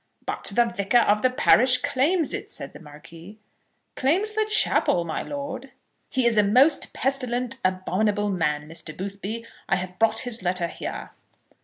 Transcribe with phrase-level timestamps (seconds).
[0.25, 3.37] "But the Vicar of the parish claims it," said the Marquis.
[3.95, 5.73] "Claims the chapel, my lord!"
[6.09, 8.97] "He is a most pestilent, abominable man, Mr.
[8.97, 9.45] Boothby.
[9.69, 11.11] I have brought his letter here."